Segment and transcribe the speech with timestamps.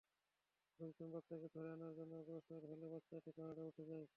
[0.79, 4.07] লোকজন বাচ্চাকে ধরে আনার জন্যে অগ্রসর হলে বাচ্চাটি পাহাড়ে উঠে যায়।